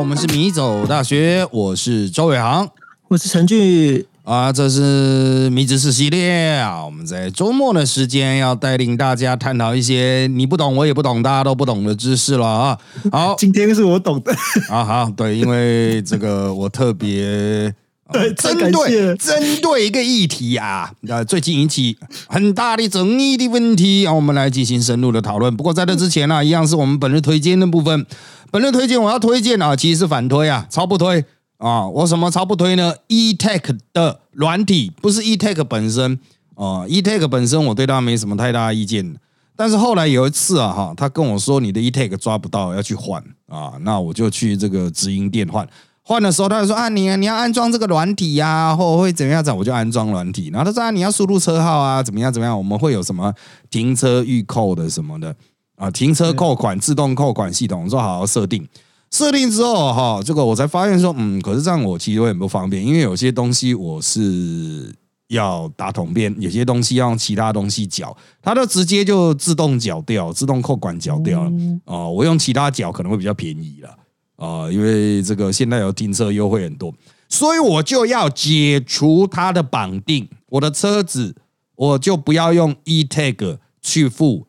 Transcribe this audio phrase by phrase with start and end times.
[0.00, 2.66] 我们是米走大学，我是周伟航，
[3.08, 6.82] 我是陈俊啊，这是迷知识系列啊。
[6.82, 12.78] 我们在周末的时间要带领大家探讨一些你不懂我也不懂，大家都不懂的知识了啊。
[13.12, 14.34] 好，今天是我懂的
[14.72, 17.74] 啊，好，对，因为这个我特别。
[18.12, 25.56] 对，针对针对一个议题啊，呃，最近引起很大的争议的问题啊，我们来进行深入的讨论。
[25.56, 28.04] 不过在这之前呢，一样是我们本日推荐的部分。
[28.52, 31.24] 本日推荐我要推荐啊，其实是反推啊，超不推
[31.58, 31.86] 啊。
[31.86, 36.18] 我什么超不推呢？eTech 的软体不是 eTech 本身
[36.56, 39.14] 哦，eTech 本身我对它没什么太大意见。
[39.54, 45.68] 但是后来有一次啊，哈，他跟我说你的 ETEC 抓不到，要去换啊，那我就去这个直营店换。
[46.02, 50.48] 换的时候，他就说啊，你你要安装这个软体呀，或会怎样子，我就安装软体。
[50.50, 53.32] 然后他说啊，你要输入车号啊，怎么样怎么样，我们会有什么
[53.70, 55.36] 停车预扣的什么的
[55.80, 58.68] 啊，停车扣款自动扣款系统，我说好好设定。
[59.10, 64.94] 设定之后哈，这个我才发现说，嗯，可是这样我其实会很不方便，因为有些东西我是
[65.28, 71.50] 要打桶边，有些东西要用其他东西缴，它都直接就自动缴掉，自动扣款缴掉了。
[71.86, 73.88] 哦，我用其他缴可能会比较便宜了。
[74.36, 76.94] 啊，因为这个现在有停车优惠很多，
[77.26, 80.28] 所以我就要解除它的绑定。
[80.50, 81.34] 我的车子
[81.74, 84.46] 我就不要用 e tag 去付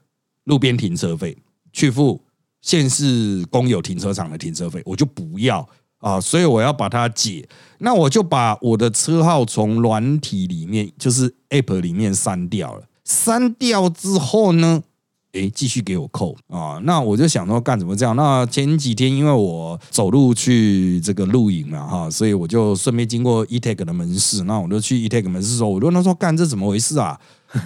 [0.51, 1.37] 路边停车费，
[1.71, 2.21] 去付
[2.61, 5.65] 县市公有停车场的停车费，我就不要
[5.99, 6.19] 啊。
[6.19, 12.83] 所以我要把它解，那我就把我的车号从软体里面，就是 app 里面删掉了。
[13.05, 14.83] 删掉之后呢？
[15.31, 16.77] 哎，继续给我扣啊！
[16.83, 18.13] 那我就想说，干怎么这样？
[18.17, 27.17] 那前几天因为我走路去这个露营嘛，哈，所以我就顺便经过 eTag 的门市，那我就去 eTag 门市说，我问他说，干这怎么回事啊？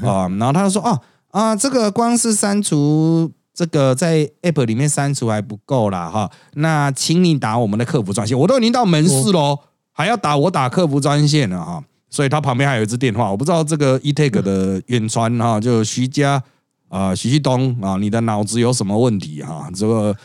[0.03, 1.01] 啊，然后他就说，啊
[1.35, 9.59] 啊，这个光是删除这个在 App 里面删除还不够啦，哈，那请你打我们的客服专线，我都已经到门市喽，
[9.91, 16.41] 还要打我打客服专线了哈，所以他旁边还有一支电话，我不知道这个 eTag 的远传哈，就徐家。
[16.87, 19.67] 啊，徐旭东啊，你的脑子有什么问题哈？
[19.75, 20.15] 这个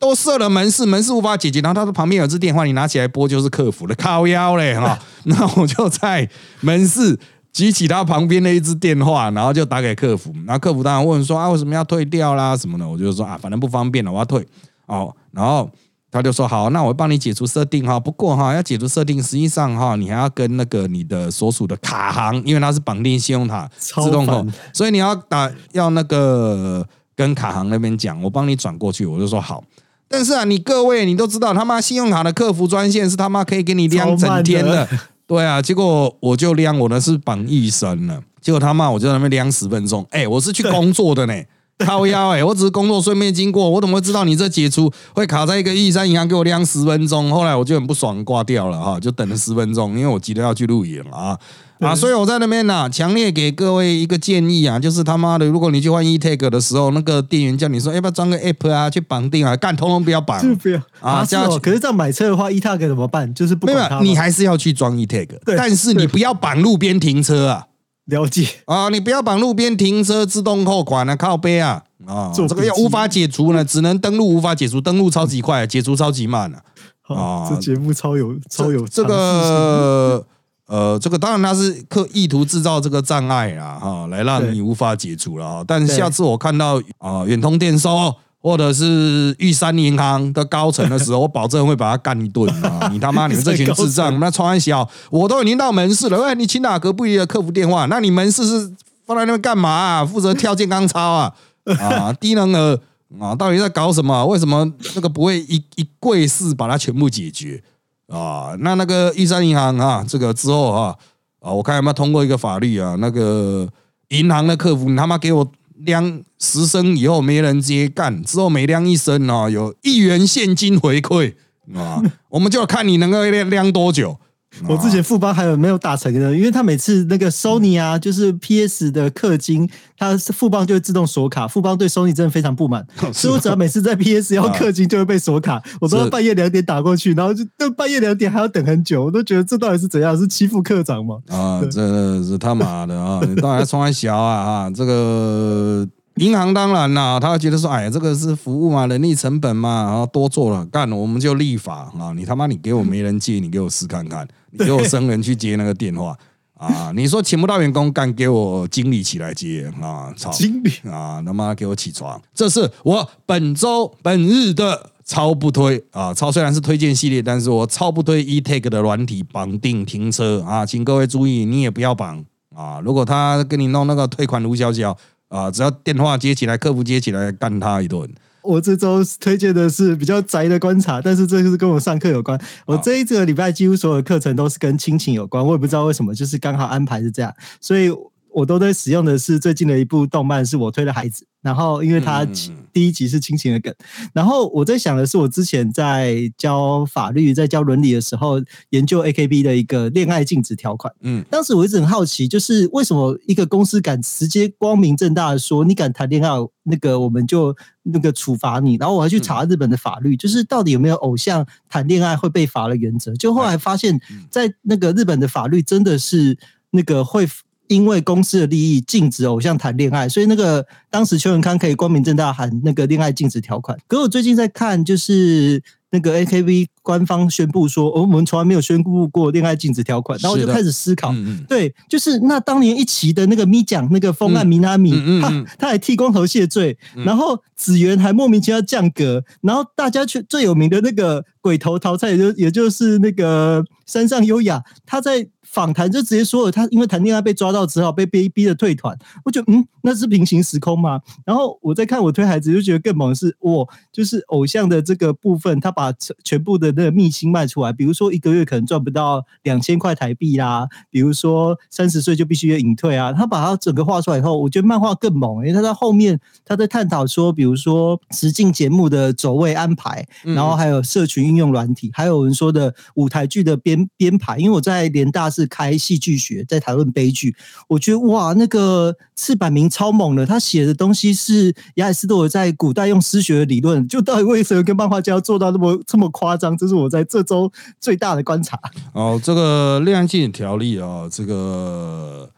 [0.00, 4.98] 都设了门市，门市无法解决，然后他的旁边有一支电话，你拿起来拨就是客服的，靠腰嘞哈。
[5.24, 6.28] 那我就在
[6.62, 7.16] 门市
[7.56, 12.86] 举起他旁边的一支电话，然后就打给客服，然后客服当然问说啊，为什么要退掉啦什么的？
[12.86, 14.46] 我就说啊，反正不方便了，我要退
[14.84, 15.70] 哦，然后。
[16.08, 18.00] 他就说好，那我帮你解除设定哈。
[18.00, 29.04] 不过哈，要解除设定，实际上哈，你还要跟那个你的所属的卡行，因为它是绑定信用卡自动扣，所以你要打要那个跟卡行那边讲，我帮你转过去。
[29.04, 29.62] 我就说好，
[30.08, 34.88] 但是啊，你各位你都知道，他妈信用卡的客服专线是他妈可以给你量整天的，
[35.26, 35.60] 对啊。
[35.60, 41.34] 结果我就量我那是绑一生了，结果他骂我就在那边量十分钟，哎，我是去工作的呢。
[41.78, 42.42] 靠腰哎！
[42.42, 47.30] 我只是工作顺便经过，我怎么会知道你这解除会卡在一个玉山银行给我晾十分钟？
[47.30, 51.38] 后来我就很不爽，挂掉了哈，就等了十分钟，因为我急着要去录影啊
[51.80, 51.94] 啊！
[51.94, 61.24] 所以我在那边呢，强烈给各位一个建议啊，就是他妈的，如果你去换 eTag 的时候，那个店员叫你说要不要装个 app 啊，去绑定啊，干，通通不要绑，不要啊！
[61.24, 63.32] 这样，可是这样买车的话，eTag 怎么办？
[63.34, 67.66] 就是不管你还是要去装 eTag，但是你不要绑路边停车啊。
[68.06, 76.62] 了解啊，你不要绑路边停车自动扣款啊，靠背啊啊，这个要无法解除呢，只能登录无法解除，登录超级快，解除超级慢啊。
[77.08, 80.24] 啊，这节目超有超有这个
[80.66, 85.64] 呃，这个当然他是刻意图制造这个障碍啊，哈，来让你无法解除了啊。
[85.66, 88.14] 但下次我看到啊，远通电收。
[88.38, 92.88] 或者是玉山银行的高层的时候， 我保证会把他干一顿啊！
[92.92, 94.20] 你他妈， 你们这群智障！
[94.20, 97.86] 那川小，我都已经到门市了，喂，你请哪个不一的客服电话？
[97.86, 98.72] 那你门市是
[99.04, 99.68] 放在那边干嘛？
[99.68, 100.04] 啊？
[100.04, 101.34] 负责跳健康操啊？
[101.80, 102.78] 啊，低能儿
[103.18, 103.34] 啊！
[103.34, 104.24] 到底在搞什么？
[104.26, 107.60] 为什么那个不会一一柜式把它全部解决
[108.08, 108.54] 啊？
[108.60, 110.96] 那那个一三银行啊，这个之后啊
[111.40, 112.96] 啊，我看有没有通过一个法律啊？
[112.98, 113.68] 那个
[114.08, 115.46] 银行的客服，你他妈给我！
[115.80, 121.34] 量十升以后没人接干，之后每量一升啊，有一元现金回馈
[121.74, 124.18] 啊，我们就看你能够量量多久。
[124.68, 126.34] 我之前富邦还有没有打成的？
[126.34, 129.68] 因为他每次那个 Sony 啊，就是 PS 的氪金，
[129.98, 131.46] 他富邦就会自动锁卡。
[131.46, 135.62] 富邦对 Sony 真的非常不满，所以我只要每次在 PS 要氪金就会被锁卡。
[135.80, 137.44] 我都要半夜两点打过去，然后就
[137.76, 140.16] 半夜两点还要等很久，我都觉得这到底是怎样？
[140.16, 141.16] 是欺负科长吗？
[141.28, 143.20] 啊，这是他妈的啊！
[143.28, 144.70] 你当然冲还小啊啊！
[144.70, 145.86] 这个。
[146.16, 152.12] 银行当然啦，他觉得说，哎，这个是服务嘛，人力成本嘛，然后多做了干，我们就立法啊！
[152.16, 156.16] 你他妈你给我没人接，你给我试看看， 你给我生人去接那个电话
[156.54, 156.90] 啊！
[156.96, 160.10] 你说请不到员工干，给我经理起来接啊！
[160.16, 162.18] 操，经理啊，他妈给我起床！
[162.34, 166.14] 这是我本周本日的超不推啊！
[166.14, 170.64] 超虽然是推荐系列，但是我超不推 eTag 的软体绑定停车啊！
[170.64, 172.24] 请各位注意，你也不要绑
[172.54, 172.80] 啊！
[172.82, 174.96] 如果他跟你弄那个退款卢小小
[175.28, 178.08] 啊，只要电话接起来，客服接起来，干他一顿。
[178.42, 182.40] 我这周推荐的是比较宅的观察，但是这是跟我上课有关。
[182.64, 187.90] 我这一个礼拜几乎所有课程都是跟亲情有关，我也不知道为什么，就是刚好安排是这样，所以
[188.36, 191.26] 我都在使用的是最近的一部动漫，是我推的孩子。
[191.40, 192.26] 然后，因为他
[192.70, 193.72] 第一集是亲情的梗，
[194.12, 198.38] 然后我在想的是，我之前在教法律、在教伦理的时候，
[198.70, 200.92] 研究 AKB 的一个恋爱禁止条款。
[201.00, 206.28] 嗯，当时我一直很好奇，就是为什么一个公司敢直接光明正大的说，你敢谈恋爱，
[206.64, 208.76] 那个我们就那个处罚你。
[208.76, 213.14] 然后我还去查日本的法律，就是到底有没有偶像谈恋爱会被罚的原则。
[213.14, 213.98] 就后来发现，
[214.30, 216.36] 在那个日本的法律真的是
[216.72, 217.26] 那个会。
[217.68, 223.78] 因为公司的利益禁止偶像谈恋爱，所以那个当时邱永康可以光明正大喊那个恋爱禁止条款。
[223.86, 231.14] 可我最近在看，就是那个 AKB 官方宣布说，我们从来没有宣布过恋爱禁止条款，然后我就开始思考，
[231.48, 245.28] 对，就是那当年一期的那个咪奖那个风岸米娜米，他他还剃光头谢罪，然后子源还莫名其妙降格，然后大家却最有名的那个鬼头淘菜，也就也就是那个山上优雅，他在。
[245.56, 248.94] 访谈就直接说了，他因为谈恋爱被抓到，只好被逼逼的退团。
[249.24, 251.00] 我觉得，嗯，那是平行时空吗？
[251.24, 255.90] 然后我在看我推孩子，就觉得更猛的是，我，就是偶像的这个部分，他把
[256.22, 257.72] 全部的那个秘辛卖出来。
[257.72, 263.14] 比如说一个月可能赚不到两千块台币啦，比如说三十岁就必须要隐退啊。
[263.14, 274.36] 他把他整个画出来以后，我觉得漫画更猛，因为他在后面他在探讨说，比如说实境节目的走位安排，然后还有社群应用软体，还有人说的舞台剧的编编排。
[274.36, 275.45] 因为我在联大是。
[275.46, 277.34] 开戏剧学在谈论悲剧，
[277.68, 286.56] 我觉得哇，那个赤坂明超猛的，他写的东西是亚里士多德在古代用诗学的理论，就到底为什么跟漫画家要做到那么这么夸张？
[286.56, 287.50] 这是我在这周
[287.80, 288.58] 最大的观察。
[288.92, 292.30] 哦，这个恋爱禁止条例啊，这个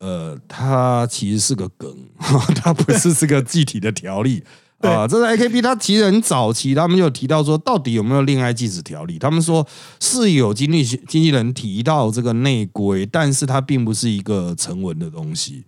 [0.00, 1.90] 呃，它其实是个梗，
[2.54, 4.42] 它不是这个具体的条例。
[4.80, 9.18] 啊，这是 AKB，他其实很早期，他们就提到说，到底有没有恋爱禁止条例？
[9.18, 9.66] 他们说
[9.98, 15.64] 是有经济经纪人提到这个内规，但是它并不是一个成文的东西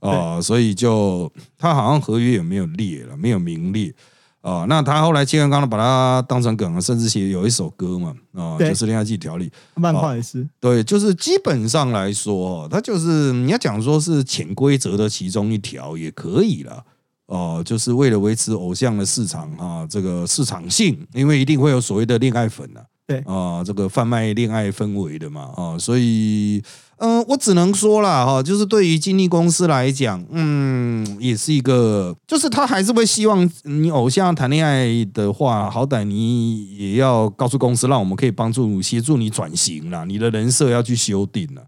[0.00, 3.92] 啊，所以就他好像合约也没有列了，没有明列
[4.40, 4.64] 啊。
[4.66, 16.82] 那他后来金元刚刚把它当成梗了，甚至写有一首歌嘛啊，就是恋爱禁止条例，漫画也是对，就是基本上来说，它就是你要讲说是潜规则的其中一条也可以了。
[17.26, 26.62] 哦，就是为了维持偶像的市场哈，这个市场性，因为一定会有所谓的恋爱粉呐，对啊，这个贩卖恋爱氛围的嘛啊，所以
[26.98, 41.62] 嗯，我只能说了哈，就是对于经纪公司来讲，嗯，也是一个，就是他还是会希望你偶像谈恋爱的话，好歹你也要告诉公司，让我们可以帮助协助你转型啦，你的人设要去修订了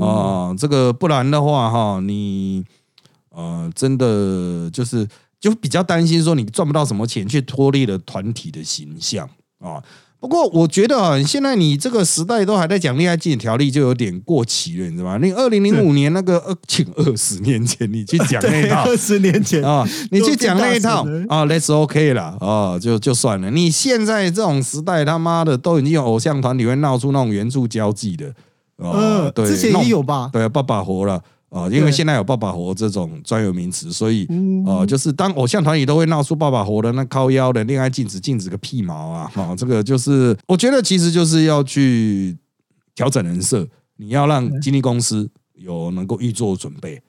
[0.00, 2.64] 啊，这个不然的话哈，你。
[3.34, 5.06] 呃，真的就是
[5.40, 9.82] 就比较担心说你赚不到什么钱，却脱离了团体的形象啊。
[10.20, 15.18] 不过我觉得啊，现在你这个时代都还在讲恋爱禁止条例，就有点过期了，你知道吗？
[15.20, 23.50] 你二零零五年那个二，请二十年前你去讲那套， 二十年前啊，你去讲那一套啊，Let's OK 了啊，就就算了。
[23.50, 28.32] 你现在这种时代，他妈的都已经有偶像团体会闹出那种援助交际的
[28.76, 30.30] 啊，对，之前也有吧？
[30.32, 31.20] 对，爸爸活了。
[31.52, 34.26] 啊，因为现在有“爸爸活”这种专有名词，所以
[34.66, 39.30] 啊，就是当偶像团体都会闹出“爸爸活”的那靠腰的恋爱禁止，禁止个屁毛啊！
[39.34, 42.34] 啊，这个就是我觉得其实就是要去
[42.94, 43.68] 调整人设，
[43.98, 47.02] 你要让经纪公司有能够预做准备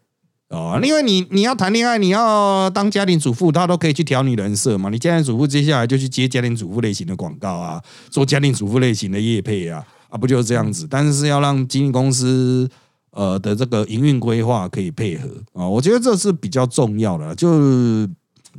[0.49, 4.89] 啊，因为你你要谈恋爱，你要当家庭主妇，他都可以去调你人设嘛。
[4.89, 10.85] 你家庭主妇接下来就去接家庭主妇类型的广告啊，做家庭主妇类型的业配啊，啊，不就是这样子？
[10.89, 12.69] 但是是要让经纪公司。
[13.13, 17.33] 呃的这个营运规划可以配合啊，我觉得这是比较重要的。
[17.35, 18.07] 就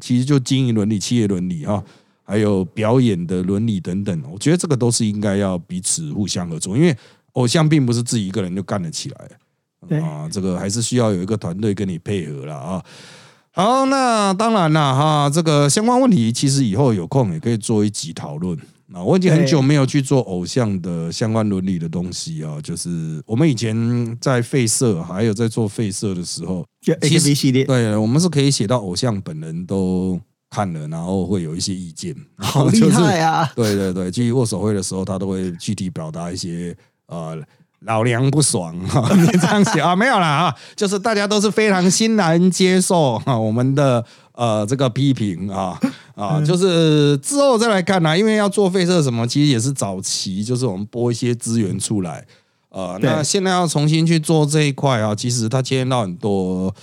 [0.01, 1.83] 其实就经营伦理、企业伦理啊，
[2.25, 6.97] 还有表演的伦理等等，我觉得这个都是应该要彼此互相合作，因为
[7.33, 12.85] 偶像并不是自己一个人就干得起来，啊，这个还是需要有一个团队跟你配合了啊。
[13.51, 18.59] 好，那当然了哈，这个相关问题其实以后有空也可以做一集讨论。
[18.95, 22.61] 啊，我已经很久没有去做偶像的相关伦理的东西啊。
[22.63, 33.51] 就是我们以前在废社，还有在做废社的时候就，A B 系列，对，我们是可以写到偶像本人都看了，然后会有一些意见，好厉害啊！
[33.57, 36.77] 对对对，去握手会的时候，他都会具体表达一些
[37.09, 37.37] 呃
[37.81, 39.97] 老娘不爽哈，你这样写啊？
[39.97, 45.81] 没有啦啊，就是大家都是非常欣然接受哈我们的呃这个批评啊
[46.15, 52.27] 啊，就是之后再来看啦，因为要做废社什么，其实也是早期，就是我们拨一些资源出来，
[52.69, 56.75] 呃，那现在要重新去做这一块啊，其实它牵连到很多。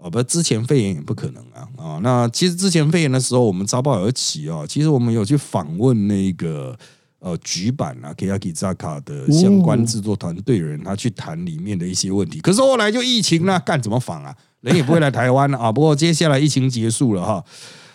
[0.00, 1.98] 哦，不，之前肺炎也不可能啊啊！
[2.04, 6.78] 那其实之前肺炎的时候，我们早报而起啊，其实我们有去访问那个
[7.18, 12.38] 呃局版啊，Kaki Zaka 的相关制作团队人，他去谈里面的一些问题。
[12.38, 14.32] 可是后来就疫情呢，干怎么访啊？
[14.60, 15.70] 人也不会来台湾啊。
[15.72, 17.44] 不过接下来疫情结束了哈。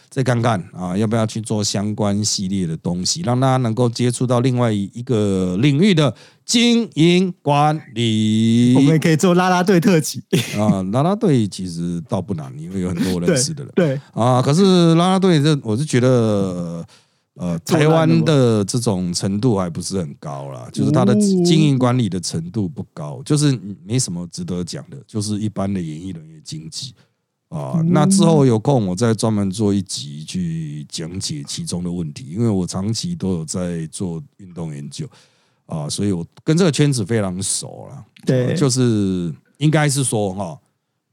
[0.09, 6.13] 再看看啊，要不要去做相关系列的东西，让大家能够接触到另外一个领域的
[6.45, 8.75] 经营管理。
[8.75, 10.21] 我们也可以做拉拉队特辑
[10.55, 13.73] 啊，拉拉队其实倒不难，因为有很多认识的人。
[13.73, 16.85] 对啊，可是拉拉队这，我是觉得呃，
[17.65, 26.93] 台湾的这种程度还不是很高啦，就是它的经营管理的程度不高，就是没什么值得讲的，就是一般的演艺人员经济。
[27.49, 35.07] 啊，那之后有空我再专门做一集去讲解其中的问题，因为我长期都有在做运动研究
[35.67, 38.05] 啊，所以我跟这个圈子非常熟了。
[38.25, 40.59] 对，就是应该是说哈，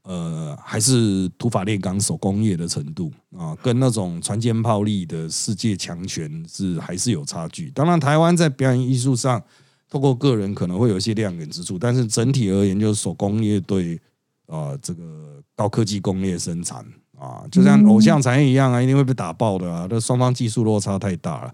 [0.03, 7.69] 呃，还是土法炼钢手工业的程度啊，跟那种船坚炮利的世界强权是还是有差距。
[7.71, 9.41] 当然，台湾在表演艺术上，
[9.89, 13.99] 透过个人可能会有一些亮眼之处，但是整体而言，就是手工业对
[14.47, 15.03] 啊这个。
[15.53, 16.83] 高科技工业生产
[17.19, 19.87] 啊，就像偶像产业一样啊，一定会被打爆的啊！
[19.87, 21.53] 这双方技术落差太大了。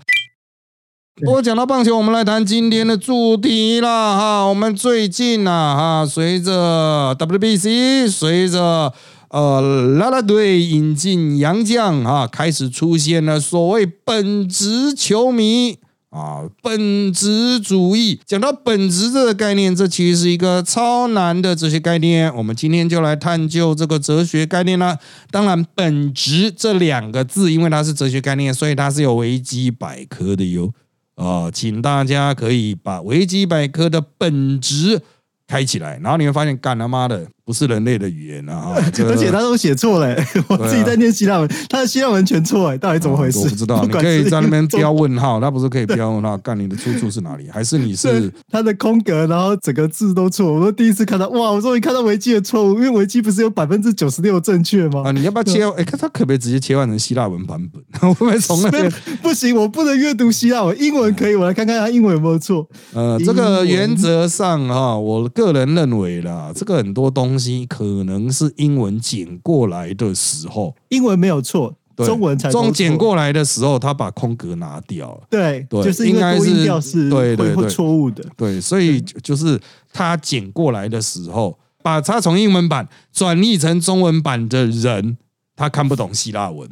[1.26, 4.46] 不过讲到棒球，我们来谈今天的主题了哈。
[4.46, 8.94] 我们最近呐哈，随着 WBC，随着
[9.30, 9.60] 呃
[9.98, 15.80] 啦啦队引进洋将啊，开始出现了所谓本职球迷。
[16.10, 22.34] 啊，本职主义讲到本职这个概念，这其实是一个超难的哲学概念。
[22.36, 24.98] 我们今天就来探究这个哲学概念啦。
[25.32, 30.72] 当然，本职这两个字，因为它是哲学概念，所以它是有维基百科的哟。
[31.18, 35.02] 啊，请大家可以把维基百科的本质。
[35.50, 38.74] 开起来，然后你会发现，干他妈的不是人类的语言啊！
[38.76, 40.14] 而且他都写错了，
[40.50, 43.40] 我自己在念希腊文，他的希腊文全错哎，到底怎么回事？
[43.40, 46.38] 我不知道， 你可以在那边标问号，他不是可以标问号？
[46.40, 47.48] 干你的出处是哪里？
[47.50, 50.52] 还是你是 他的空格，然后整个字都错？
[50.56, 51.52] 我都第一次看到，哇！
[51.54, 55.04] 我终于看到维基的错误，因为维基不是有百分之九十六正确吗？
[55.06, 55.64] 啊，你要不要切？
[55.78, 57.82] 哎，看他可不可以直接切换成希腊文版本？
[58.02, 59.56] 会不会从那边不行？
[59.56, 62.68] 我不能阅读希腊文，英文可以，我来看看他英文有没有错。
[62.94, 65.78] 呃，这个原则上哈，我个人。
[65.78, 75.22] 认为啦，这个很多东西可能是英文剪过来的时候，英文没有错，中文才中剪过来的时候，他把空格拿掉了。
[75.30, 78.24] 对，对，就是应该是调是对对对错误的。
[78.36, 79.60] 对，所以就是
[79.92, 85.18] 他剪过来的时候，把他从英文版转译成中文版的人，
[85.56, 86.70] 他看不懂希腊文。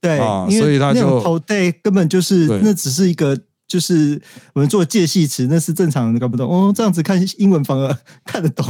[0.00, 3.38] 对啊，所以他就对，根本就是那只是一个。
[3.68, 4.18] 就是
[4.54, 6.72] 我们做介系词，那是正常人看不懂哦。
[6.74, 7.94] 这样子看英文反而
[8.24, 8.64] 看得懂。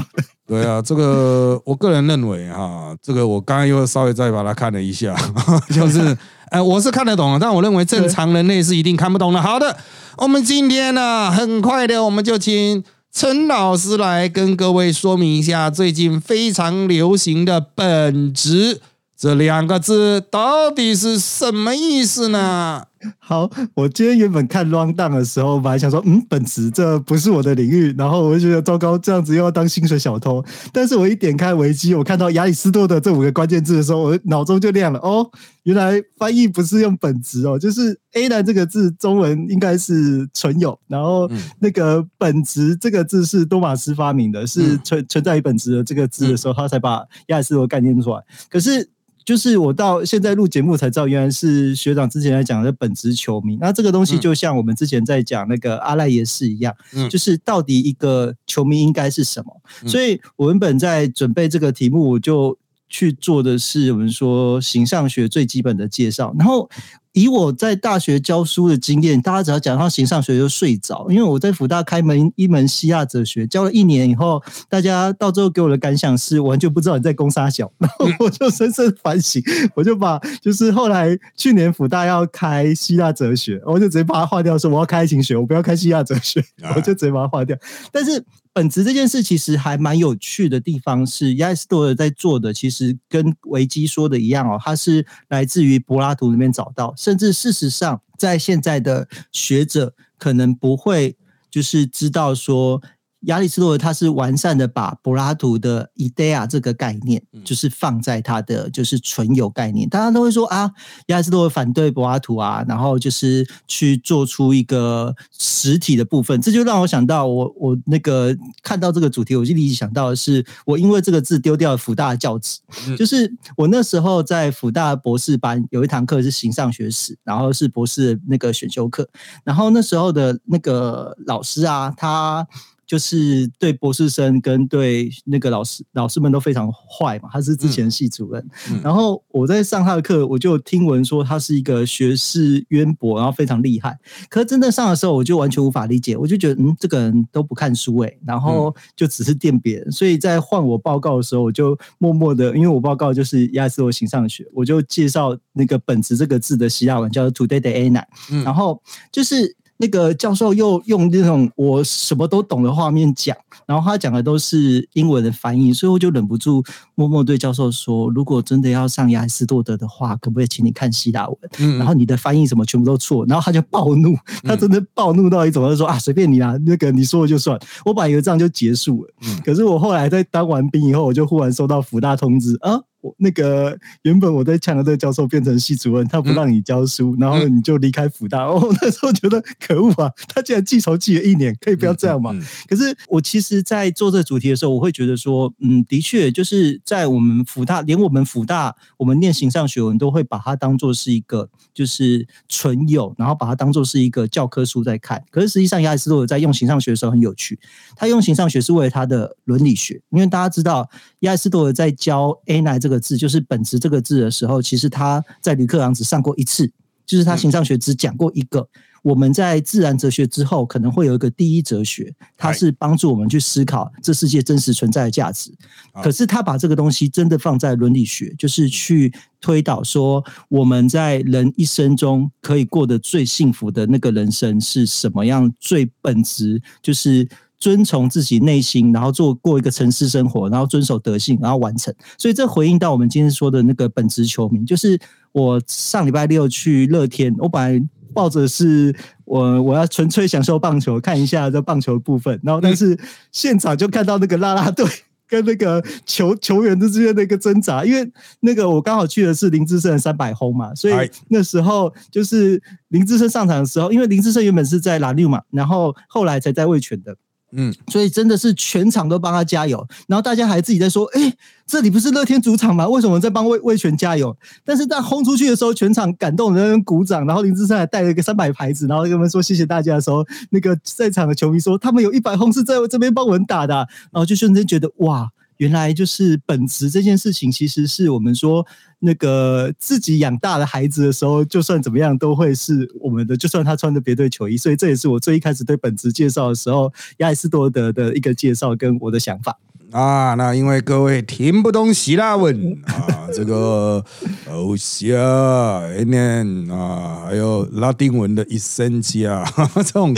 [0.48, 5.14] 对啊，这个我个人认为哈，这个我刚刚又稍微再把它看了一下，
[5.70, 6.16] 就是
[6.50, 9.42] 呃，我是看得懂，但我认为正常人类是一定看不懂的。
[9.42, 9.76] 好的，
[10.16, 18.80] 我们今天呢，很快的，我们就请陈老师来跟各位说明一下最近非常流行的本质。
[19.20, 22.84] 这两个字到底是什么意思呢？
[23.18, 30.44] 好，我今天原本看 round down 的时候，本来想说，嗯，本职这不是我的领域，然后我就觉得糟糕，这样子又要当薪水小偷。
[30.72, 34.98] 但是我一点开维基，我看到亚里士多德这五个关键字的时候，我脑中就亮了。
[35.00, 35.30] 哦，
[35.62, 48.22] 原来翻译不是用本职哦，就是 A 男这个字中文应该是存有，然后那个本职这个字是多马斯发明的，是存存在于本职的这个字的时候，他才把亚里士多概念出来。
[48.50, 48.90] 可是。
[49.28, 53.58] 就是我到现在录节目才知道，原来是学长之前在讲的本职球迷。
[53.60, 56.74] 那这个东西就像我们之前在讲那个阿赖耶识一样，
[57.10, 59.60] 就是到底一个球迷应该是什么？
[59.86, 62.58] 所以我原本在准备这个题目，我就
[62.88, 66.70] 去做的是我们说形象学最基本的介绍，然后。
[67.12, 79.42] 以我在大学教书的经验，大家只要讲到形上学就睡着，因为我在福大开门一门希腊哲学，教了一年以后，大家到最后给我的感想是完全不知道你在攻沙小， 然后我就深深反省，
[79.74, 86.44] 我就把就是后来去年福大要开希腊哲学，我就直接把它划掉，说我要开爱情学，我不要开希腊哲学，
[86.76, 87.56] 我就直接把它划掉，
[87.90, 88.24] 但是。
[88.54, 101.16] 本质这件事其实还蛮有趣的地方是，亚里士多德在做的，其实跟维基说的一样哦，它是来自于柏拉图里面找到，甚至事实上，在现在的学者可能不会
[101.50, 102.82] 就是知道说
[103.22, 109.88] 亚里士多德他是完善的把柏拉图的 idea 这个概念，就是放在他的就是存有概念。
[109.88, 110.70] 大家都会说啊，
[111.06, 116.40] 亚里士多德反对柏拉图啊，然后就是去做出一个实体的部分。
[116.40, 122.60] 这就让我想到，我我那个看到这个主题，我就立即想到的是，我因为这个字丢掉了福大的教职。
[122.96, 129.08] 就是我那时候在福大博士班有一堂课是形上学史，然后是博士那个选修课，
[129.42, 132.46] 然后那时候的那个老师啊，他。
[132.88, 138.44] 就是对博士生跟对那个老师老师们都非常坏嘛，他是之前系主任。
[138.82, 143.98] 然后我在上他的课，我就听闻说他是一个学识渊博，然后非常厉害。
[144.30, 149.92] 可是真正上的时候，我就完全无法理解，我就觉得嗯，这个人都不看书诶，然后就只是垫别人。
[149.92, 159.54] 所以在换我报告的时候，我就默默的，因为我报告就是亚斯罗形上学，我就介绍那个本质这个字的希腊文叫 today de a a 然后就是。
[159.78, 166.62] 那个教授又用那种我什么都懂的画面讲，然后他讲的都是英文的翻译，所以我就忍不住
[166.94, 171.38] 默默对教授说：“如果真的要上亚里士多德的话，可不可以请你看希腊文？
[171.78, 179.10] 然后你的翻译什么全部都错。”然后他就暴怒，他真的 暴怒到一种，他说：“啊，随便你啦，那个你说了就算。”我本来以为这样就结束了，
[179.44, 182.80] 可是我后来在当完兵以后，我就忽然收到福大通知啊。
[183.08, 188.44] 我那个原本我在抢的这个教授变成系主任，他不让你教书，然后你就离开福大。
[188.44, 190.12] 哦， 那时候觉得可恶啊！
[190.28, 192.34] 他竟然记仇记了一年，可以不要这样吗？
[192.68, 205.24] 可是我其实，在做这主题的时候，我会觉得说，嗯，的确就是在我们福大，连我们福大，我们念形上学文都会把它当做是一个就是纯友，然后把它当做是一个教科书在看。
[205.30, 207.56] 可是实际上，亚里士多德在用形上学的时候很有趣，
[207.94, 212.88] 他用形上学是为了他的伦理学，因为大家知道亚里士多德在教 A 奈这。
[212.88, 216.68] 这个字就是本质这个字的时候，其实他在吕克昂只上过一次，
[217.06, 218.68] 就是他形上学只讲过一个。
[219.04, 225.54] 我们在自然哲学之后，可能会有一个第一哲学，它是帮助我们去思考这世界真实存在的价值。
[226.02, 235.50] 可是他把这个东西真的放在伦理学，就是去推导说，我们在人一生中可以过得最幸福的那个人生是什么样？
[235.60, 237.26] 最本质就是。
[237.60, 241.92] 遵从自己内心，然后做过一个城市生活，然后遵守德性，然后完成。
[242.16, 244.98] 所以这回应到我们今天说的那个本职球迷，就是
[245.32, 248.94] 我上礼拜六去乐天，我本来抱着是
[249.24, 252.96] 我我要纯粹享受棒球，看一下这棒球的部分，然后但是
[253.32, 254.86] 现场就看到那个啦啦队
[255.26, 258.08] 跟那个球球员之间的一个挣扎，因为
[258.40, 260.94] 那个我刚好去的是林志胜的三百轰嘛，所以
[261.28, 267.16] 那时候就是林志胜上场的时候，因为林志胜原本是在拉六嘛，然后后来才在卫权的。
[267.52, 271.32] 嗯，所以真的是全场都帮他加油，然后大家还自己在说：“哎，
[271.66, 272.86] 这里不是乐天主场吗？
[272.86, 283.74] 为什么在帮魏魏全加油？”但是在轰出去的时候，全场感动人鼓掌，然后林志胜还带了一个三百牌子，然后跟我们说谢谢大家的时候，那个在场的球迷说他们有一百轰是在这边帮我们打的，
[284.12, 285.30] 然后就瞬间觉得哇。
[285.58, 288.66] 原来就是本职这件事情，其实是我们说
[289.00, 293.36] 那个自己养大的孩子的时候，就算怎么样都会是我们的。
[293.36, 299.58] 就算他穿的别对球衣，所以这也是我最一开始对本职介绍的时候，亚里士多德的一个介绍跟我的想法
[299.92, 300.34] 啊。
[300.34, 304.04] 那因为各位听不懂希腊文啊，这个
[304.50, 309.44] 欧西啊、念啊，还有拉丁文的一生加
[309.74, 310.14] 这种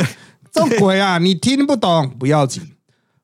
[0.52, 2.62] 这种鬼啊，你听不懂不要紧。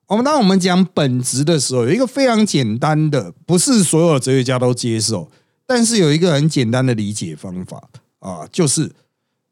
[0.07, 5.29] 我们当我们讲本质的时候，有一个非常简单的，不是所有哲学家都接受，
[5.65, 7.89] 但是有一个很简单的理解方法
[8.19, 8.89] 啊，就是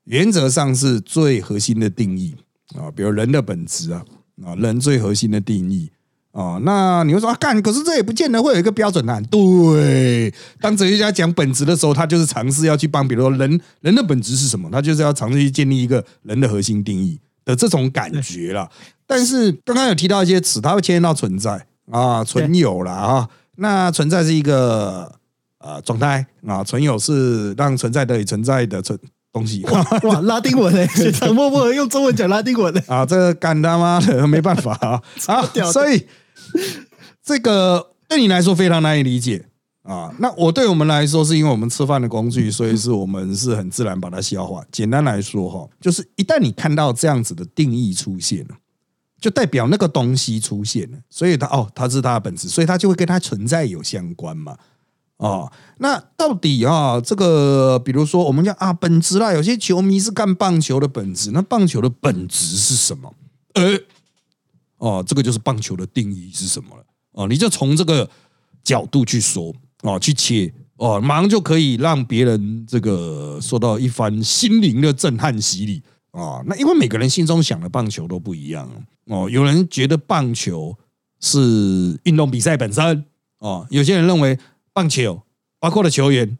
[0.05, 2.33] 原则上是最核心的定义
[2.73, 4.05] 啊，比如人的本质啊
[4.45, 5.91] 啊，人最核心的定义
[6.31, 9.23] 啊，那你会说干，可是这也不见得会有一个标准答案。
[9.25, 18.69] 对，当哲学家讲本质的时候，他就是尝试要去帮，比如说人人的本质是什么，他就是要尝试去建立一个人的核心定义的这种感觉了。
[19.07, 23.29] 但是刚刚有提到一些词，它会牵连到存在啊，存有了啊。
[23.57, 25.11] 那存在是一个
[25.59, 28.99] 呃状态啊，存有是让存在得以存在的存
[29.31, 29.63] 东西。
[29.65, 30.89] 哇，拉丁文哎，
[31.31, 35.43] 默默用中文讲拉丁文啊，这个干他妈的没办法啊 啊！
[35.71, 36.05] 所以
[37.23, 39.45] 这个对你来说非常难以理解
[39.83, 40.11] 啊。
[40.19, 44.63] 那我对我们来说，是因为我们吃饭的工具，所以是我们是很自然把它消化。
[44.71, 48.55] 简单来说哈，就是一旦你看到这样子的定义出现了。
[49.19, 54.55] 就代表那个东西出现了，所以它哦，它是它的本质，所以它就会跟它存在有相关嘛。
[55.17, 63.15] 哦，那到底啊，这个比如说我们讲啊，本质啦，有些球迷是看棒球的本质，那棒球的本质是什么？
[63.53, 63.79] 呃，
[64.77, 66.83] 哦，这个就是棒球的定义是什么了？
[67.13, 68.09] 哦，你就从这个
[68.61, 75.81] 角度去说哦，去切哦，马上就可以让别人这个受到一番心灵的震撼洗礼。
[76.15, 76.41] 啊。
[76.45, 78.69] 那因为每个人心中想的棒球都不一样
[79.07, 80.75] 哦，有人觉得棒球
[81.19, 83.05] 是运动比赛本身
[83.39, 84.37] 哦，有些人认为
[84.73, 85.21] 棒球
[85.59, 86.37] 包括了球员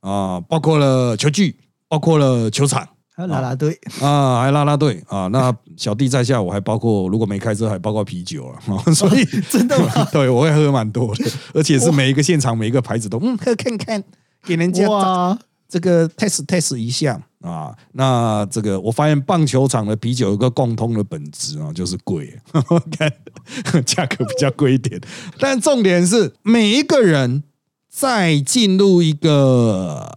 [0.00, 1.56] 啊，包括了球具，
[1.88, 2.88] 包括了球场。
[3.18, 5.26] 还有啦啦队啊，还有啦啦队啊！
[5.32, 8.92] 那小弟在下，我还包括如果没开车，还包括啤酒啊！
[8.94, 10.04] 所以 真的吗？
[10.12, 14.04] 对，我会喝蛮多的，而且是每一个现场每一个牌子都嗯喝看看，
[14.44, 15.36] 给人家哇，
[15.68, 17.76] 这个 test test 一下啊。
[17.92, 22.38] 那这个我发现棒球场的啤酒有个共通的本质啊，就是贵，
[23.64, 25.00] 看价格比较贵一点。
[25.38, 27.44] 但重点是每一个人
[27.88, 30.10] 在进入一个。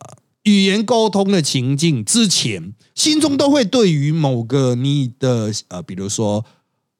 [0.46, 6.44] 语言沟通的情境之前，心中都会对于某个你的呃，比如说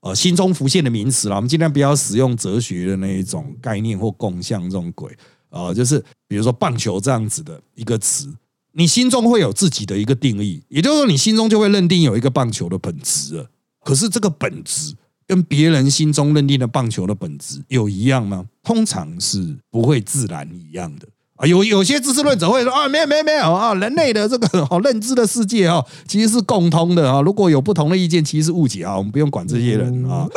[0.02, 5.12] 呃，心中浮现的名词啦，我们尽量不要使用哲学的那一种概念或共相这种鬼
[5.50, 8.32] 啊，就是比如说棒球这样子的一个词，
[8.74, 13.46] 你心中会有自己的一个定义，也就是说，你心中就会认定有一个棒球的本质了。
[13.84, 14.94] 可是这个本质
[15.28, 18.46] 跟别人心中认定的棒球的本质有一样吗？
[18.64, 21.08] 通常是不会自然一样的。
[21.36, 27.20] 啊有有些知识论者会说啊，没有没有没有啊，人类的这个好认知的世界啊，其实是共通的啊。
[27.22, 28.96] 如果有不同的意见，其实是误解啊。
[28.96, 30.28] 我们不用管这些人 啊，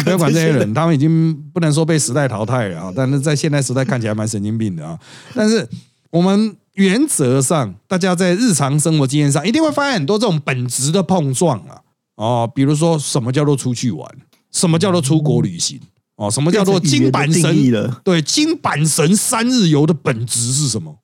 [0.00, 4.98] 不用管这些人，他们已经不能说被时代淘汰了啊，但是在现代时代看起来蛮神经病的啊。
[5.34, 5.68] 但是
[6.10, 11.80] 我们原则上，大家在日常生活经验上，一定会发现很多这种本质的碰撞啊。
[12.16, 14.10] 哦，比如说什么叫做出去玩，
[14.52, 15.80] 什么叫做出国旅行。
[16.16, 17.54] 哦，什么叫做金板神？
[18.02, 20.98] 对，金板神三日游的本质是什么？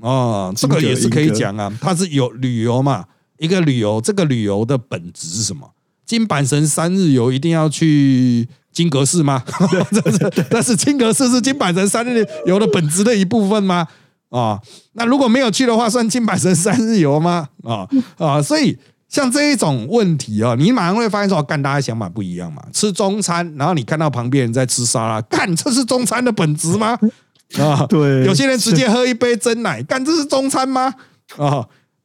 [0.00, 1.72] 啊， 这个也是可以讲啊。
[1.80, 3.04] 它是有旅游嘛？
[3.38, 5.70] 一个旅游，这个旅游的本质是什么？
[6.04, 9.44] 金板神三日游一定要去金阁寺吗？
[10.50, 13.86] 但是金阁寺是金板神三日游的本质的一部分吗？
[14.32, 14.58] 啊，
[14.94, 17.50] 那如果没有去的话，算金板神三日游吗？
[17.62, 17.86] 啊
[18.18, 18.76] 啊，所以。
[19.12, 22.62] 像这一种问题啊，你马上会发现说，干大家想法不一样嘛。
[22.72, 26.98] 吃中餐，然后你看到旁边人在吃沙拉，干这是中餐的本质吗？
[27.58, 28.24] 啊，对。
[28.24, 30.94] 有些人直接喝一杯真奶，干这是中餐吗？
[31.36, 31.62] 啊，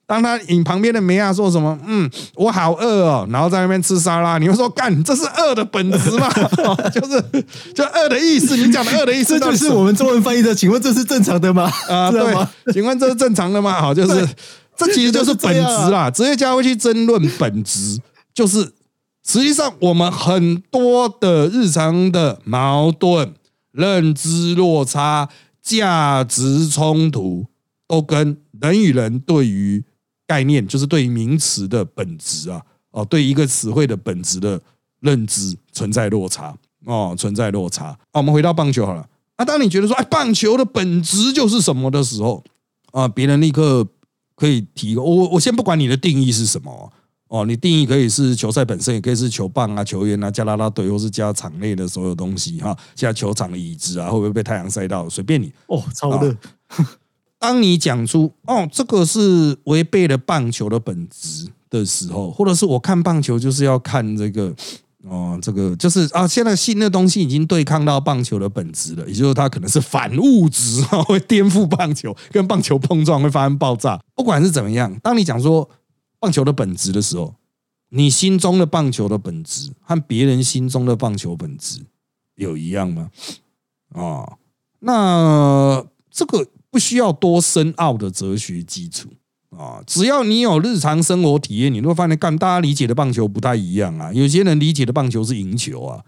[0.08, 6.28] 当他引旁边的梅亚说什么，嗯，我好饿哦，然后在那边吃沙拉，你会说干这是饿的本质吗？
[6.92, 7.22] 就是
[7.76, 10.56] 就饿的意思，你讲的饿的意思， 这就是我们中文翻译的。
[10.56, 11.72] 请问这是正常的吗？
[11.90, 13.80] 啊， 对，请问这是正常的吗？
[13.80, 14.28] 好，就是。
[14.80, 18.00] 这其实就是本质啦，职业家会去争论本质，
[18.32, 18.60] 就是
[19.28, 23.34] 实际上我们很多的日常的矛盾、
[23.72, 25.30] 认知落差、
[25.64, 27.48] 价值冲突，
[27.88, 29.84] 都跟人与人对于
[30.28, 32.62] 概念，就是对于名词的本质啊，
[32.92, 34.62] 哦，对一个词汇的本质的
[35.00, 37.86] 认知存在落差哦，存在落差。
[37.86, 39.08] 啊，我们回到棒球好了。
[39.38, 42.44] 啊，当你觉得说，哎，棒球的本质就是什么的时候，
[42.92, 43.88] 啊，别人立刻。
[44.40, 46.94] 可以提我我先不管你的定义是什么
[47.28, 55.10] 哦，你定义可以是球赛本身，也可以是球棒啊、球员啊、加拉拉队，或是加场内的所有东西哈，加球场的椅子啊，会不会被太阳晒到？
[55.10, 56.38] 随便你哦，超热。
[57.40, 64.56] 当你讲出哦，这个是违背了棒球的本质的时候，或者是我看棒球就是要看这个。
[65.10, 73.98] 哦，这个就是啊，现在新的东西已经对抗到棒球的本质了，也就是它可能是反物质啊，会颠覆棒球，跟棒球碰撞会发生爆炸。
[74.16, 75.70] 不管是怎么样，当你讲说
[76.20, 77.36] 棒球的本质的时候，
[77.90, 81.80] 你心中的棒球的本质和别人心中的棒球本质
[82.36, 83.10] 有一样吗？
[83.94, 84.38] 啊，
[84.80, 89.10] 那这个不需要多深奥的哲学基础。
[89.58, 94.12] 啊，只要你有日常生活体验，你会发现，干大家理解的棒球不太一样啊。
[94.14, 96.04] 有些人理解的棒球是赢球啊，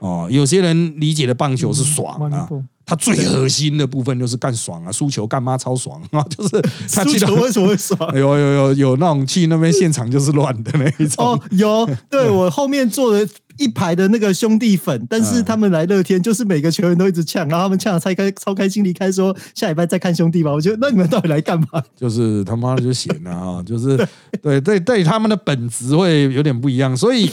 [0.00, 2.48] 哦，有些人理解的棒球是爽啊。
[2.86, 7.98] 他最核心的部分就是干爽啊，输球干妈超爽啊， 就是输球为什么会爽？
[8.14, 11.24] 有有有有那种去那边现场就是乱的那一种。
[11.24, 13.26] 哦，有，对我后面坐的
[13.58, 20.52] 一排的那个兄弟粉，但是他们来乐天，就是每个球员都一直呛，然后他们呛的才开超开心，离开说下礼拜再看兄弟吧。
[20.52, 21.82] 我觉得那你们到底来干嘛？
[21.96, 23.96] 就是他妈的就闲了啊，就是
[24.42, 26.96] 对对对，他们的本质会有点不一样。
[26.96, 27.30] 所以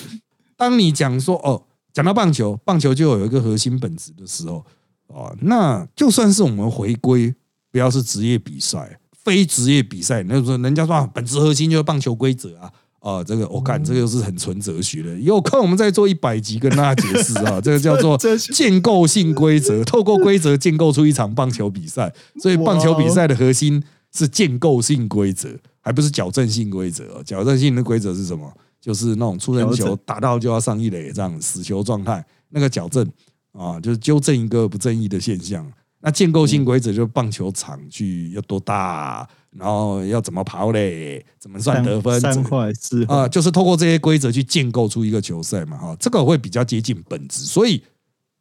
[0.55, 4.65] 当你讲说哦，讲到棒球，棒球就有一个核心本质的时候。
[5.13, 7.35] 哦，那就算是我们回归，
[7.69, 23.83] 不要是职业比赛，非职业比赛，那时候人家说啊本质核心就是棒球规则啊，啊，这个我看这个是很纯哲学的，有空我们再做一百集跟大家解释啊， 这个叫做建构性规则，透过规则建构出一场棒球比赛，所以棒球比赛的核心
[24.13, 25.49] 是建构性规则，
[25.81, 28.51] 还不是矫正性规则，矫正性的规则是什么？
[28.79, 33.05] 就是那种出人球打到就要上一垒这样死球状态，那个矫正。
[33.53, 35.69] 啊，就是纠正一个不正义的现象。
[35.99, 47.43] 那建构性规则就是棒球场去要多大，然后要怎么跑嘞，怎么算得分，三块四啊，就是透过这些规则去建构出一个球赛嘛，哈，这个会比较接近本质。
[47.43, 47.83] 所以，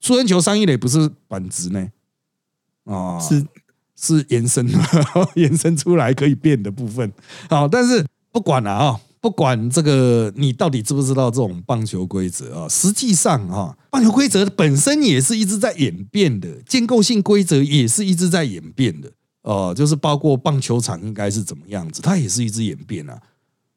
[0.01, 1.89] 出人球上一垒不是本质呢，
[2.85, 3.45] 啊，是
[3.97, 4.69] 是延伸
[5.35, 7.13] 延伸出来可以变的部分。
[7.49, 9.01] 好，但是不管了啊。
[9.23, 23.21] 不管这个你到底知不知道这种棒球规则啊，实际上啊，棒球规则本身也是一直在演变的，建构性规则也是一直在演变的哦，就是包括棒球场应该是怎么样子，它也是一直演变啊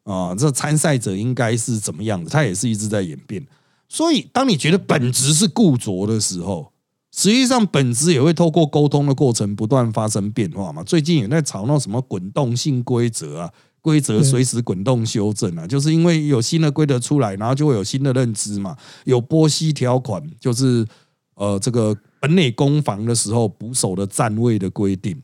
[0.04, 3.46] 啊，这参赛者应该是怎么样子，它也是一直在演变。
[3.88, 6.72] 所以，当你觉得本质是固着的时候，
[7.12, 10.84] 实际上本质也会透过沟通的过程不断发生变化嘛。
[10.84, 13.52] 最近也在吵闹什么滚动性规则啊。
[13.84, 18.78] 规则随时滚动修正啊，就是因为有新的规则出来，然后就会有新的认知嘛。
[19.04, 20.88] 有波西条款，就是
[21.36, 25.22] 呃，这个本垒攻防的时候捕手的站位的规定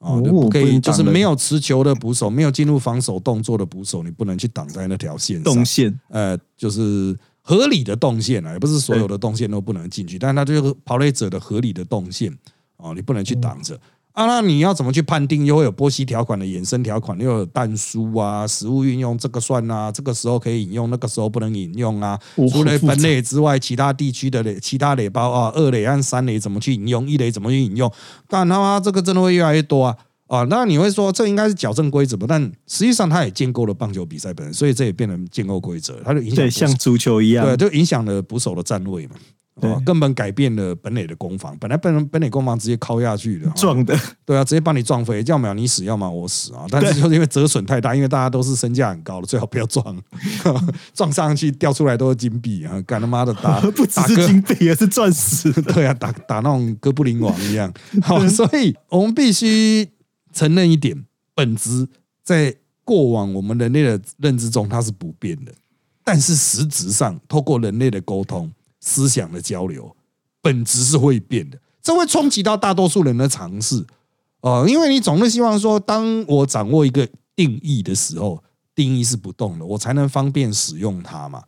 [0.00, 5.44] 啊，不可以，就是没有持球的捕手，没有进入防守动作的捕手，你不能去挡在那条线上。
[5.44, 12.36] 动线，呃，就是合理的动线啊，也不是所有的动线都不能进去，但是它就是跑垒者的合理的动线
[12.76, 13.78] 啊，你不能去挡着。
[14.20, 15.46] 啊，那你要怎么去判定？
[15.46, 22.18] 又会有波西条款的衍生条款，又有弹书啊，实物运用这个算啊，这个时候可以引用，那个时候不能引用啊。
[22.52, 27.08] 除了本垒之外，其他地区的垒、其他垒包啊，二垒按三垒怎么去引用？
[27.08, 27.90] 一垒怎么去引用？
[28.28, 29.96] 但他妈这个真的会越来越多啊！
[30.26, 32.26] 啊，那你会说这应该是矫正规则吧？
[32.28, 39.16] 但实际上它也建构了棒球比赛本身，所以这也变成建构规则，它就影响对像足球一样，对，就影响了捕手的站位嘛。
[39.62, 41.56] 哦，根本改变了本垒的攻防。
[41.58, 46.64] 本来本本垒攻防直接敲下去的，撞的，对啊，直接把你撞飞，要么你死，要么我死啊。
[46.70, 49.96] 但是就是因为折损太大，因为大家都是身价很高的，最好不要撞，
[50.94, 52.80] 撞上去掉出来都是金币啊！
[52.86, 55.50] 干他妈的打， 不只是金币，也是钻石。
[55.72, 57.72] 对啊，打打那种哥布林王一样。
[58.02, 59.88] 好，所以我们必须
[60.32, 61.88] 承认一点，本质
[62.22, 65.52] 在过往我们人类的认知中它是不变的，
[66.04, 68.50] 但是实质上透过人类的沟通。
[68.80, 69.94] 思想的交流
[70.42, 73.84] 本质是会变的，这会冲击到大多数人的尝试
[74.40, 78.42] 哦，因为你总是希望说，当我掌握一个定义的时候，
[78.74, 81.42] 定义是不动的，我才能方便使用它嘛。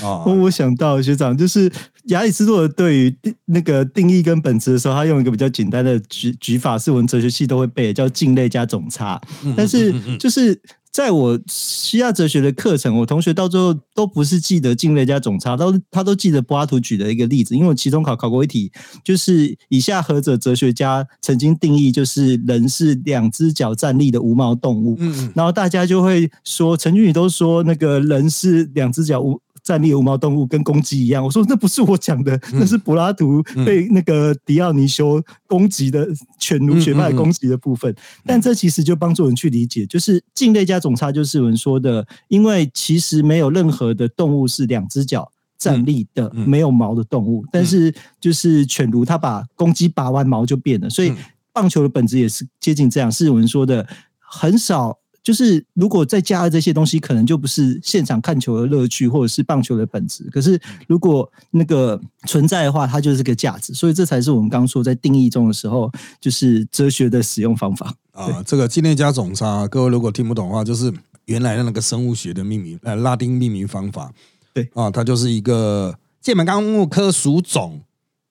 [0.00, 1.72] 啊，我想到学长就是
[2.04, 9.20] 亚里士多德对于那个定义跟本质的时候，他用一个比较简单的举举法，是我们哲学系都会背，叫近类加总差，
[9.56, 10.60] 但是就是。
[10.96, 18.72] 在我西亚哲学的课程，我同学到最后都不是记得近类加总差，都他都记得柏拉图举的一个例子，因为我期中考考过一题，
[19.04, 29.38] 就是以下何者哲学家曾经定义就是人是两只脚站立的无毛动物，嗯，然后大家就会说陈俊宇都说那个人是两只脚无。
[29.66, 36.06] 站立无毛动物跟公鸡一样，我说那不是我讲的，那是柏拉图被那个迪奥尼修攻击的
[36.38, 37.92] 犬儒学派攻击的部分。
[38.24, 51.12] 但这其实就帮助人去理解，就是境内加总差，就是我们说的，因为其实没有任何的动物是两只脚站立的没有毛的动物，但是就是犬儒它把公鸡拔完毛就变了，所以
[51.52, 53.84] 棒球的本质也是接近这样，是我们说的
[54.20, 54.96] 很少。
[55.26, 60.22] 就是如果再加了这些东西，可能就不是现场看球的乐趣，或者是棒球的本质。
[60.30, 63.74] 可是如果那个存在的话，它就是个价值。
[63.74, 68.40] 所以这才是我们刚刚说在定义中的时候，就是哲学的使用方法啊。
[68.44, 74.12] 这个近内加总差，各位如果听不懂的话，就是原来的那个生物学的命名，呃，拉丁命名方法。
[74.54, 77.80] 对啊，它就是一个剑门纲目科属种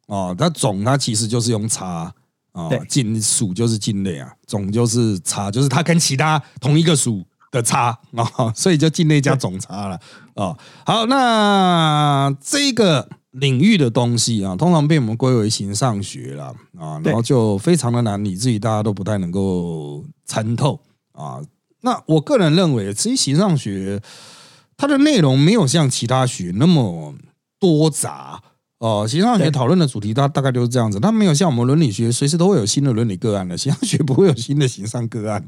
[0.07, 2.13] 啊，它种它其实就是用差。
[2.55, 9.99] 啊，近属就是近类啊，总就是差，就是它跟其他同一个属的差啊，所以就近类加总差了
[10.35, 10.57] 啊。
[10.85, 20.79] 好，那这个领域的东西啊，通常被我们归为形上学了啊，然后就非常的难，以至于大家都不太能够参透
[21.11, 21.41] 啊。
[21.81, 24.01] 那我个人认为，其实形上学
[24.77, 27.13] 它的内容没有像其他学那么
[27.59, 28.41] 多杂。
[28.79, 30.99] 哦，形上学讨论的主题，它大概就是这样子。
[30.99, 33.57] 它没有像我们伦理学，随时都会有新的伦理个案的。
[33.57, 35.47] 形上学不会有新的形上个案，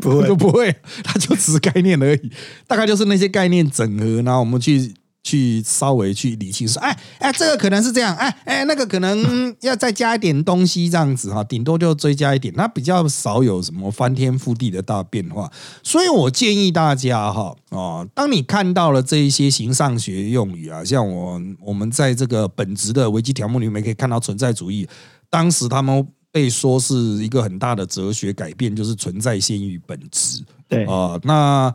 [0.00, 2.30] 不会，不会， 它就只是概念而已。
[2.66, 4.94] 大概就是那些概念整合，然后我们去。
[5.26, 15.50] 去稍微去理清说，哎哎，这个可能是这样，哎哎，那个可能 要再加一点东西，这样子哈，顶多就追加一点，那比较少有什么翻天覆地的大变化。
[15.82, 24.88] 所以我建议大家哈，哦，当你看到了这一些形上学用语啊，像我我们在这个本职的危机条目里面可以看到存在主义，
[25.28, 30.44] 当时他们被说是一个很大的哲学改变，就是存在先于本质。
[30.68, 31.74] 对啊，那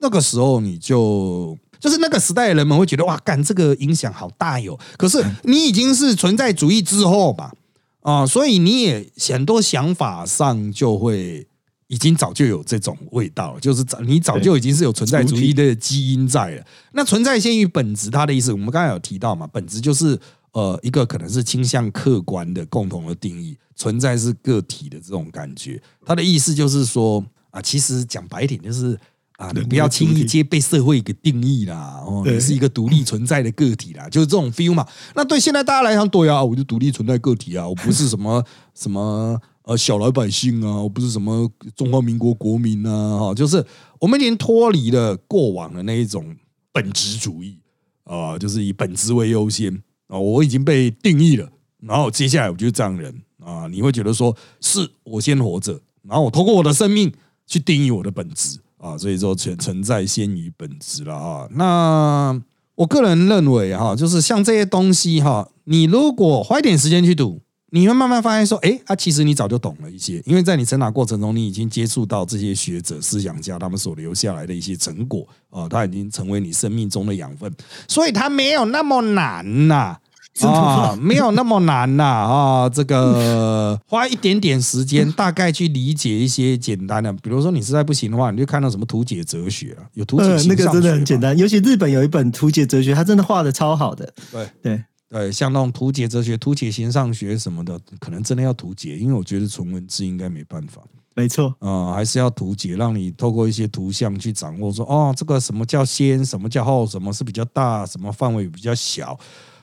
[0.00, 1.56] 那个时候你就。
[1.80, 4.78] 就是那个时代的人们会觉得哇，干这个影响好大哟。
[4.96, 7.52] 可是你已经是存在主义之后吧？
[8.00, 11.46] 啊，所以你也很多想法上就会
[11.88, 16.64] 已经早就有这种味道，就是早你早就已经是有存在主义的基因在了。
[16.92, 20.18] 那存在先于本质，它的意思我们刚才有提到嘛，本质就是
[20.52, 25.80] 呃一个可能是倾向客观的共同的定义，存在是个体的这种感觉。
[26.04, 28.98] 它的意思就是说啊，其实讲白一点就是。
[29.38, 32.02] 啊，你不要轻易接被社会给定义啦！
[32.04, 34.84] 哦，你是一个独立存在的个体啦， 就是这种 feel 嘛。
[35.14, 43.64] 那对现在大家来讲，对啊，我就独立存在个体啊，我不是什么 什么呃小老百姓啊，我不是什么中华民国国民啊，哈，就是
[44.00, 46.34] 我们已经脱离了过往的那一种
[46.72, 47.60] 本质主义
[48.02, 49.72] 啊，就是以本质为优先
[50.08, 51.48] 啊，我已经被定义了，
[51.78, 57.12] 然后接下来我就是这样人啊，你会觉得说是我先活着，然后我通过我的生命
[57.46, 58.58] 去定义我的本质。
[58.78, 61.48] 啊，所以说存存在先于本质了啊。
[61.52, 62.40] 那
[62.74, 77.52] 我个人认为哈，就是像这些东西哈，你如果花一点时间去读，你会慢慢发现说，哎，啊，其实你早就懂了一些，因为在你成长过程中，你已经接触到这些学者、思想家他们所留下来的一些成果啊，它已经成为你生命中的养分，
[77.86, 79.74] 所以它没有那么难呐。
[79.74, 80.00] 啊，
[81.00, 82.68] 没有那么难呐啊！
[82.68, 91.36] 这个 花一点点时间，大概去理解一些简单的，比如说你实在不行的话，你就看到什么图解哲学啊，有图解那个真的很简单。
[91.36, 94.12] 尤其日本有一本图解哲学，它真的画的超好的。
[94.30, 100.82] 对对对，像那种图解哲学、图解形上学什么的，可能真的要图解，因为我觉得纯文字应该没办法。
[101.14, 109.18] 没错啊，还是要图解，让你透过一些图像去掌握，说哦，这个什么叫先，什么叫后，什么是比较大，什么范围比较小。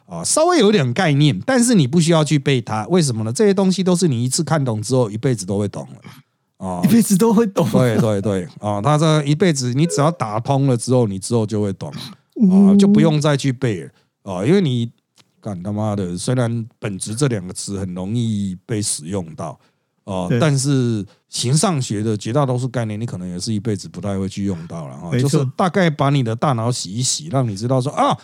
[0.06, 3.34] 啊，稍微有点概念，但是你不需要去背它，为什么呢？
[3.34, 6.66] 这些东西都是你一次看懂之后，一辈子都会懂了。
[6.66, 7.68] 啊，一辈子都会懂。
[7.72, 11.92] 对对对，啊，他这一辈子，你只要打通了之后，你之后就会懂。
[11.92, 13.90] 啊，就不用再去背了。
[14.24, 14.90] 啊，因为你
[15.42, 19.60] 干他妈的，虽然本质这两个词很容易被使用到。
[20.06, 28.16] 啊，但是形上学的绝大多数概念，你可能也是一辈子不太会去用到了哈，就是大概把你的大脑洗一洗，让你知道说啊。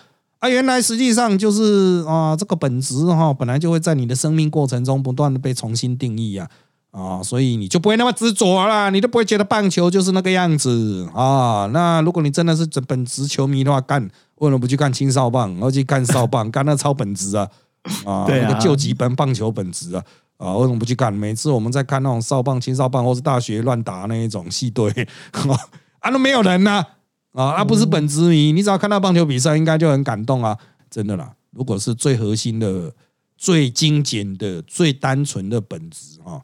[0.41, 6.49] 啊，原来实际上就是啊，这个本质哈，本来就会在你的生命过程中不断的被重新定义啊，
[6.89, 11.69] 啊，所以你就不会那么执着了，你都不会觉得棒球就是那个样子啊。
[11.71, 14.01] 那如果你真的是本职球迷的话，干
[14.39, 16.49] 为什么不去看青少棒，而去看少棒？
[16.51, 17.47] 干那超本职啊，
[18.03, 20.03] 啊，那个救急本棒球本职啊，
[20.37, 21.13] 啊，为什么不去干？
[21.13, 24.89] 每次我们在看那种少棒、青少棒，或是大学乱打那一种系队，
[26.01, 26.71] 啊，都没有人呐。
[26.71, 26.87] 啊，
[27.33, 30.57] 那不是本职迷，你只要看到棒球比赛，应该就很感动啊！
[30.89, 32.93] 真的啦，如果是最核心的、
[33.37, 36.41] 最精简的、最单纯的本质啊，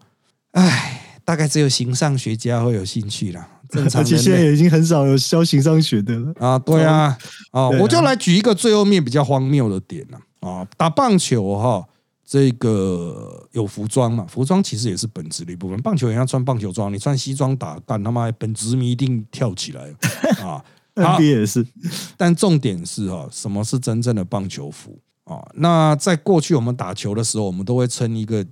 [0.52, 3.46] 唉，大概只有形上学家会有兴趣啦。
[3.70, 6.58] 正常，而且现在已经很少有教形上学的了啊。
[6.58, 7.18] 对啊，
[7.52, 11.86] 啊，我就来举一个最后面比较荒谬的点了啊，打棒球哈，
[12.26, 14.26] 这个有服装嘛？
[14.30, 15.78] 服装其实也是本职的一部分。
[15.82, 19.94] 棒球也要穿棒球装，你穿西装打，干他妈本职迷一定跳起来
[20.42, 20.64] 啊！
[21.04, 21.66] 好，也是，
[22.18, 25.46] 但重点是哈，什么是真正的棒球服啊？
[25.56, 28.46] 那在过去我们打球的时候，我们都会穿一个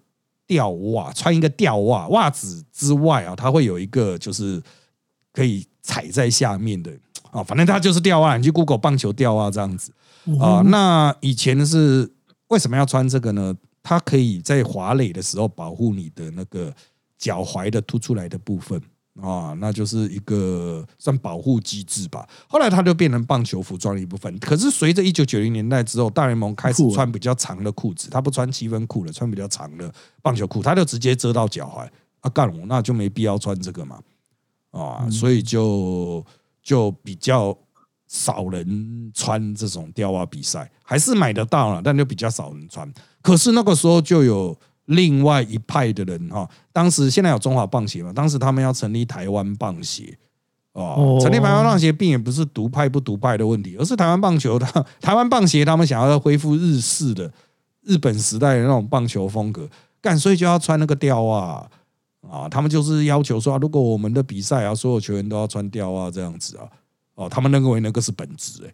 [0.45, 4.62] 吊袜，穿一个吊袜，袜子之外啊，它会有一个就是
[5.34, 6.91] 可以踩在下面的
[7.31, 9.91] 啊，反正它就是吊袜，你去 Google 棒球吊袜这样子
[10.39, 10.62] 啊。
[10.65, 12.10] 那以前是
[12.49, 13.55] 为什么要穿这个呢？
[13.81, 16.73] 它可以在滑垒的时候保护你的那个
[17.19, 18.81] 脚踝的凸出来的部分。
[19.21, 22.28] 啊，那就是一个算保护机制吧。
[22.49, 24.38] 后来它就变成棒球服装的一部分。
[24.39, 29.89] 可是随着一九九零年代之后，大联盟开始穿比较长的裤子，他不穿七分裤了，穿比较长的
[30.21, 31.88] 棒球裤，他就直接遮到脚踝。
[32.19, 33.99] 啊，干我那就没必要穿这个嘛。
[34.71, 36.25] 啊，所以就
[36.62, 37.58] 就比较
[38.08, 42.93] 少人穿这种吊袜比赛，还是买得到了，但就比较少人穿。
[43.21, 44.58] 可是那个时候就有。
[44.85, 48.13] 另外一派的人哈，当时现在有中华棒协嘛？
[48.13, 50.17] 当时他们要成立台湾棒协
[50.73, 54.65] 哦，成立台湾棒协并也不是独派不独派的问题，而是台湾棒球的
[55.01, 57.31] 台湾棒协他们想要恢复日式的
[57.81, 59.67] 日本时代的那种棒球风格，
[60.01, 61.67] 干所以就要穿那个吊袜
[62.29, 66.67] 啊，他们就是要求说，如果我们的比赛啊，所有球员都要穿吊袜这样子啊，
[67.15, 68.73] 哦，他们认为那个是本质哎。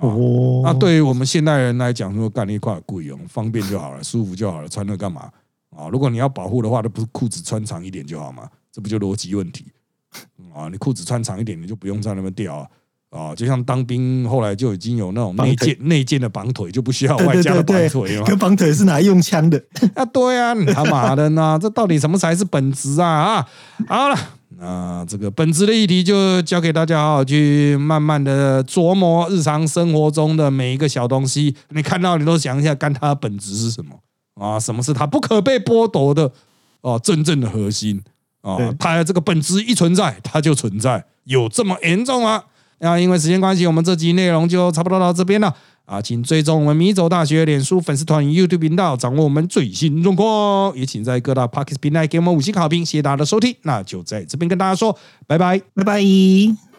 [0.00, 5.30] 哦，那对于我们现代人来讲，说干一块贵哦，方便就好了，舒服就好了，穿那干嘛
[5.76, 5.88] 啊？
[5.90, 8.48] 如果你要保护的话，那不是裤子穿长一点就好吗？
[8.70, 9.66] 这不就逻辑问题
[10.54, 10.68] 啊？
[10.70, 12.68] 你裤子穿长一点，你就不用在那边掉啊
[13.10, 13.34] 啊！
[13.34, 18.24] 就像当兵后来就已经有那种内建内建的绑腿，就不需要外加的绑腿了。
[18.24, 19.62] 跟绑腿是拿来用枪的
[19.94, 20.04] 啊？
[20.06, 21.58] 对啊，你他妈的呢？
[21.60, 23.08] 这到底什么才是本质啊？
[23.08, 23.48] 啊，
[23.86, 24.16] 好了。
[24.60, 33.98] 啊，这个本质的议题就交给大家好好去慢慢的琢磨日常生活中的每一个小东西，你看到你都想一下，干它的本质是什么？
[34.34, 36.30] 啊，什么是它不可被剥夺的
[36.80, 38.02] 哦，真正的核心
[38.40, 42.42] 啊对，它的这个本质一存在，它就存在，有这么严重吗？
[42.78, 45.54] 那因为时间关系，我们这集内容就差不多到这边了
[45.92, 55.60] 啊，请追踪我们米走大学脸书粉丝团 YouTube 频道，掌握我们最新状况，也请在各大 Pocket 平台给我们五星好评，谢谢大家的收听，那就在这边跟大家说拜拜。
[55.74, 56.71] 拜拜。